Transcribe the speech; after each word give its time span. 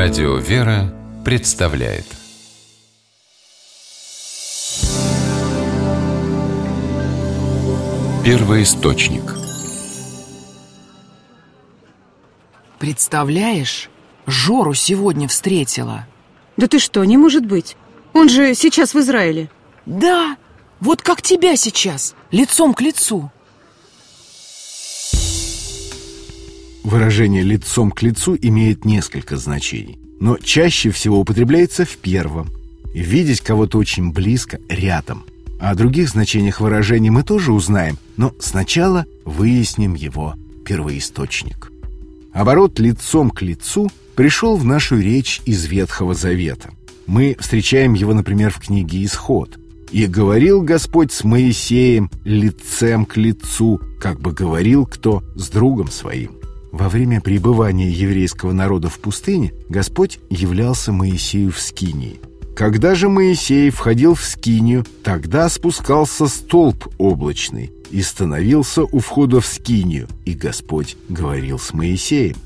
Радио 0.00 0.36
«Вера» 0.36 0.94
представляет. 1.24 2.06
Первый 8.24 8.62
источник. 8.62 9.34
Представляешь, 12.78 13.90
Жору 14.28 14.72
сегодня 14.72 15.26
встретила. 15.26 16.06
Да 16.56 16.68
ты 16.68 16.78
что, 16.78 17.02
не 17.02 17.16
может 17.16 17.44
быть. 17.44 17.76
Он 18.12 18.28
же 18.28 18.54
сейчас 18.54 18.94
в 18.94 19.00
Израиле. 19.00 19.50
Да, 19.84 20.36
вот 20.78 21.02
как 21.02 21.22
тебя 21.22 21.56
сейчас, 21.56 22.14
лицом 22.30 22.72
к 22.72 22.82
лицу 22.82 23.32
Выражение 26.88 27.42
«лицом 27.42 27.90
к 27.90 28.00
лицу» 28.00 28.34
имеет 28.40 28.86
несколько 28.86 29.36
значений, 29.36 29.98
но 30.20 30.38
чаще 30.38 30.90
всего 30.90 31.20
употребляется 31.20 31.84
в 31.84 31.98
первом. 31.98 32.48
Видеть 32.94 33.42
кого-то 33.42 33.76
очень 33.76 34.10
близко, 34.10 34.58
рядом. 34.70 35.24
О 35.60 35.74
других 35.74 36.08
значениях 36.08 36.62
выражения 36.62 37.10
мы 37.10 37.24
тоже 37.24 37.52
узнаем, 37.52 37.98
но 38.16 38.32
сначала 38.40 39.04
выясним 39.26 39.96
его 39.96 40.34
первоисточник. 40.64 41.70
Оборот 42.32 42.78
«лицом 42.78 43.28
к 43.28 43.42
лицу» 43.42 43.90
пришел 44.14 44.56
в 44.56 44.64
нашу 44.64 44.98
речь 44.98 45.42
из 45.44 45.66
Ветхого 45.66 46.14
Завета. 46.14 46.70
Мы 47.06 47.36
встречаем 47.38 47.92
его, 47.92 48.14
например, 48.14 48.50
в 48.50 48.60
книге 48.60 49.04
«Исход». 49.04 49.58
«И 49.90 50.06
говорил 50.06 50.62
Господь 50.62 51.12
с 51.12 51.22
Моисеем 51.22 52.10
лицем 52.24 53.04
к 53.04 53.18
лицу, 53.18 53.78
как 54.00 54.20
бы 54.20 54.32
говорил 54.32 54.86
кто 54.86 55.22
с 55.34 55.50
другом 55.50 55.90
своим». 55.90 56.37
Во 56.72 56.88
время 56.88 57.20
пребывания 57.20 57.90
еврейского 57.90 58.52
народа 58.52 58.88
в 58.88 58.98
пустыне 58.98 59.54
Господь 59.68 60.18
являлся 60.28 60.92
Моисею 60.92 61.50
в 61.50 61.60
Скинии. 61.60 62.20
Когда 62.54 62.94
же 62.94 63.08
Моисей 63.08 63.70
входил 63.70 64.14
в 64.14 64.24
Скинию, 64.24 64.84
тогда 65.02 65.48
спускался 65.48 66.26
столб 66.26 66.88
облачный 66.98 67.70
и 67.90 68.02
становился 68.02 68.82
у 68.82 68.98
входа 68.98 69.40
в 69.40 69.46
Скинию, 69.46 70.08
и 70.24 70.34
Господь 70.34 70.96
говорил 71.08 71.58
с 71.58 71.72
Моисеем. 71.72 72.36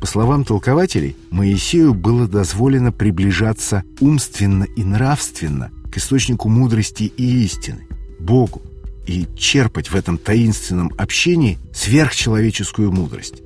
По 0.00 0.06
словам 0.06 0.44
толкователей, 0.44 1.16
Моисею 1.30 1.94
было 1.94 2.28
дозволено 2.28 2.92
приближаться 2.92 3.82
умственно 4.00 4.64
и 4.64 4.84
нравственно 4.84 5.70
к 5.90 5.96
источнику 5.96 6.48
мудрости 6.48 7.04
и 7.04 7.44
истины, 7.44 7.86
Богу, 8.20 8.62
и 9.06 9.26
черпать 9.36 9.90
в 9.90 9.94
этом 9.94 10.18
таинственном 10.18 10.92
общении 10.98 11.58
сверхчеловеческую 11.72 12.92
мудрость. 12.92 13.42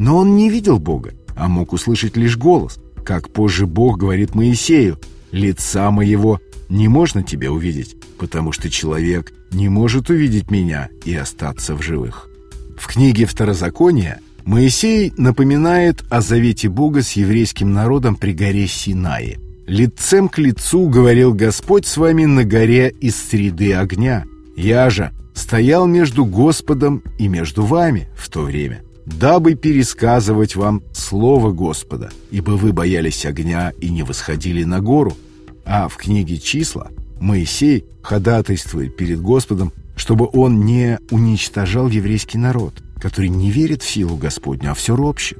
Но 0.00 0.16
он 0.16 0.34
не 0.34 0.48
видел 0.48 0.78
Бога, 0.78 1.12
а 1.36 1.46
мог 1.46 1.74
услышать 1.74 2.16
лишь 2.16 2.38
голос. 2.38 2.80
Как 3.04 3.28
позже 3.28 3.66
Бог 3.66 3.98
говорит 3.98 4.34
Моисею, 4.34 4.98
«Лица 5.30 5.90
моего 5.90 6.40
не 6.70 6.88
можно 6.88 7.22
тебе 7.22 7.50
увидеть, 7.50 7.96
потому 8.16 8.50
что 8.52 8.70
человек 8.70 9.30
не 9.52 9.68
может 9.68 10.08
увидеть 10.08 10.50
меня 10.50 10.88
и 11.04 11.14
остаться 11.14 11.74
в 11.74 11.82
живых». 11.82 12.30
В 12.78 12.86
книге 12.86 13.26
Второзакония 13.26 14.20
Моисей 14.46 15.12
напоминает 15.18 16.02
о 16.08 16.22
завете 16.22 16.70
Бога 16.70 17.02
с 17.02 17.12
еврейским 17.12 17.74
народом 17.74 18.16
при 18.16 18.32
горе 18.32 18.66
Синае. 18.68 19.38
«Лицем 19.66 20.30
к 20.30 20.38
лицу 20.38 20.88
говорил 20.88 21.34
Господь 21.34 21.84
с 21.84 21.98
вами 21.98 22.24
на 22.24 22.44
горе 22.44 22.88
из 22.88 23.16
среды 23.16 23.74
огня. 23.74 24.24
Я 24.56 24.88
же 24.88 25.10
стоял 25.34 25.86
между 25.86 26.24
Господом 26.24 27.02
и 27.18 27.28
между 27.28 27.66
вами 27.66 28.08
в 28.16 28.30
то 28.30 28.40
время» 28.40 28.82
дабы 29.06 29.54
пересказывать 29.54 30.56
вам 30.56 30.82
Слово 30.92 31.52
Господа, 31.52 32.10
ибо 32.30 32.52
вы 32.52 32.72
боялись 32.72 33.26
огня 33.26 33.72
и 33.80 33.90
не 33.90 34.02
восходили 34.02 34.64
на 34.64 34.80
гору. 34.80 35.16
А 35.64 35.88
в 35.88 35.96
книге 35.96 36.38
«Числа» 36.38 36.90
Моисей 37.20 37.84
ходатайствует 38.02 38.96
перед 38.96 39.20
Господом, 39.20 39.72
чтобы 39.94 40.28
он 40.32 40.64
не 40.64 40.98
уничтожал 41.10 41.88
еврейский 41.88 42.38
народ, 42.38 42.74
который 42.98 43.28
не 43.28 43.50
верит 43.50 43.82
в 43.82 43.88
силу 43.88 44.16
Господню, 44.16 44.70
а 44.70 44.74
все 44.74 44.96
ропщет. 44.96 45.38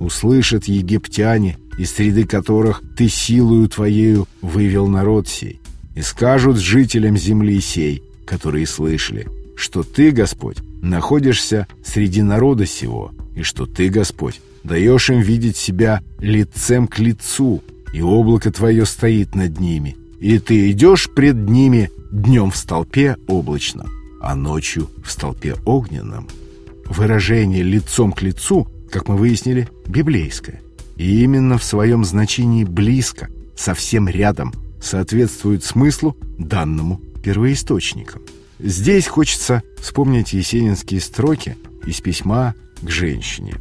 Услышат 0.00 0.64
египтяне, 0.64 1.58
из 1.76 1.92
среды 1.92 2.24
которых 2.24 2.82
ты 2.96 3.08
силою 3.08 3.68
твоею 3.68 4.26
вывел 4.40 4.86
народ 4.86 5.28
сей, 5.28 5.60
и 5.94 6.02
скажут 6.02 6.58
жителям 6.58 7.16
земли 7.16 7.60
сей, 7.60 8.02
которые 8.24 8.66
слышали, 8.66 9.28
что 9.56 9.82
ты, 9.82 10.10
Господь, 10.10 10.58
находишься 10.88 11.66
среди 11.84 12.22
народа 12.22 12.66
сего, 12.66 13.12
и 13.36 13.42
что 13.42 13.66
ты, 13.66 13.88
Господь, 13.88 14.40
даешь 14.64 15.10
им 15.10 15.20
видеть 15.20 15.56
себя 15.56 16.02
лицем 16.18 16.86
к 16.88 16.98
лицу, 16.98 17.62
и 17.92 18.02
облако 18.02 18.50
твое 18.50 18.84
стоит 18.84 19.34
над 19.34 19.60
ними, 19.60 19.96
и 20.20 20.38
ты 20.38 20.70
идешь 20.70 21.08
пред 21.10 21.36
ними 21.36 21.90
днем 22.10 22.50
в 22.50 22.56
столпе 22.56 23.16
облачном, 23.26 23.88
а 24.20 24.34
ночью 24.34 24.90
в 25.04 25.10
столпе 25.10 25.54
огненном. 25.64 26.28
Выражение 26.86 27.62
«лицом 27.62 28.12
к 28.12 28.22
лицу», 28.22 28.66
как 28.90 29.08
мы 29.08 29.16
выяснили, 29.16 29.68
библейское, 29.86 30.60
и 30.96 31.22
именно 31.22 31.58
в 31.58 31.64
своем 31.64 32.04
значении 32.04 32.64
«близко», 32.64 33.28
совсем 33.56 34.08
рядом, 34.08 34.52
соответствует 34.80 35.64
смыслу 35.64 36.16
данному 36.38 37.00
первоисточникам. 37.22 38.22
Здесь 38.58 39.06
хочется 39.06 39.62
вспомнить 39.80 40.32
есенинские 40.32 41.00
строки 41.00 41.56
из 41.86 42.00
письма 42.00 42.54
к 42.82 42.90
женщине. 42.90 43.54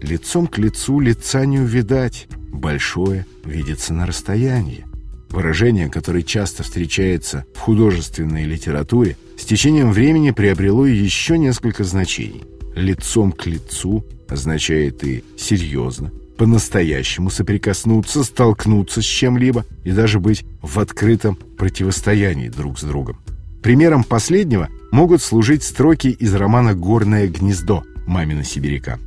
Лицом 0.00 0.46
к 0.46 0.58
лицу 0.58 1.00
лица 1.00 1.44
не 1.44 1.58
увидать, 1.58 2.28
большое 2.52 3.26
видится 3.44 3.92
на 3.92 4.06
расстоянии. 4.06 4.86
Выражение, 5.30 5.90
которое 5.90 6.22
часто 6.22 6.62
встречается 6.62 7.44
в 7.54 7.58
художественной 7.58 8.44
литературе, 8.44 9.16
с 9.36 9.44
течением 9.44 9.90
времени 9.92 10.30
приобрело 10.30 10.86
еще 10.86 11.36
несколько 11.36 11.82
значений. 11.82 12.44
Лицом 12.74 13.32
к 13.32 13.46
лицу 13.46 14.06
означает 14.28 15.02
и 15.02 15.24
серьезно, 15.36 16.12
по-настоящему 16.38 17.28
соприкоснуться, 17.30 18.22
столкнуться 18.22 19.02
с 19.02 19.04
чем-либо 19.04 19.66
и 19.84 19.90
даже 19.90 20.20
быть 20.20 20.44
в 20.62 20.78
открытом 20.78 21.34
противостоянии 21.34 22.48
друг 22.48 22.78
с 22.78 22.82
другом. 22.82 23.18
Примером 23.62 24.04
последнего 24.04 24.68
могут 24.90 25.22
служить 25.22 25.62
строки 25.62 26.08
из 26.08 26.34
романа 26.34 26.74
«Горное 26.74 27.28
гнездо» 27.28 27.84
мамина 28.06 28.44
сибиряка. 28.44 28.98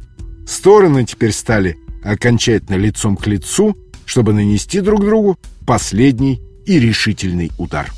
Стороны 0.45 1.06
теперь 1.06 1.31
стали 1.31 1.78
окончательно 2.03 2.75
лицом 2.75 3.16
к 3.16 3.28
лицу, 3.28 3.75
чтобы 4.06 4.34
нанести 4.34 4.81
друг 4.81 5.01
другу 5.01 5.38
последний 5.66 6.41
и 6.66 6.79
решительный 6.79 7.51
удар. 7.57 7.91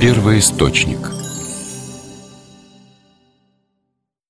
Первый 0.00 0.40
источник 0.40 1.21